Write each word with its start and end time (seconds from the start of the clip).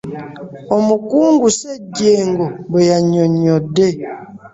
Omukungu 0.77 1.45
Ssejjengo 1.51 2.45
bwe 2.71 2.81
yannyonnyodde. 2.89 3.87